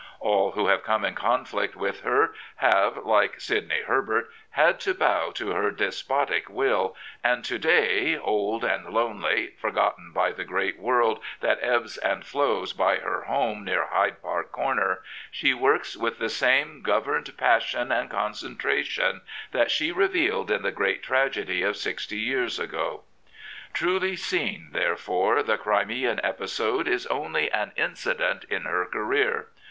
All 0.19 0.53
who 0.53 0.65
have 0.65 0.81
come 0.81 1.05
in 1.05 1.13
conflict 1.13 1.75
with 1.75 2.01
her 2.01 2.33
have, 2.55 2.97
like 3.05 3.39
Sidney 3.39 3.81
Herbert, 3.81 4.31
had 4.49 4.79
to 4.79 4.95
bow 4.95 5.29
to 5.35 5.51
her 5.51 5.69
despotic 5.69 6.49
will, 6.49 6.95
and 7.23 7.45
to 7.45 7.59
day, 7.59 8.17
old 8.17 8.63
and 8.63 8.87
lonely, 8.87 9.49
forgotten 9.59 10.11
by 10.11 10.31
the 10.31 10.43
great 10.43 10.79
world 10.79 11.19
that 11.41 11.59
ebbs 11.61 11.99
and 11.99 12.25
flows 12.25 12.73
by 12.73 12.95
her 12.95 13.25
home 13.25 13.63
near 13.63 13.89
Hyde 13.91 14.19
Park 14.23 14.51
comer, 14.51 15.03
she 15.29 15.53
works 15.53 15.95
with 15.95 16.17
the 16.17 16.29
same 16.29 16.81
governed 16.81 17.37
passion 17.37 17.91
and 17.91 18.09
concentration 18.09 19.21
that 19.51 19.69
she 19.69 19.91
revealed 19.91 20.49
in 20.49 20.63
the 20.63 20.71
great 20.71 21.03
tragedy 21.03 21.61
of 21.61 21.77
sixty 21.77 22.17
years 22.17 22.57
ago. 22.59 23.03
Truly 23.71 24.15
seen, 24.15 24.69
therefore, 24.71 25.43
the 25.43 25.59
Crimean 25.59 26.19
episode 26.23 26.87
is 26.87 27.05
only 27.05 27.51
an 27.51 27.71
incident 27.75 28.45
in 28.49 28.63
her 28.63 28.87
career. 28.87 29.49